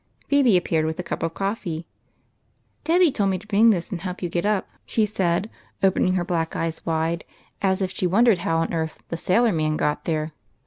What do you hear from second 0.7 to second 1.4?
with a cup of